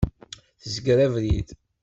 [0.61, 1.47] Tezger abrid.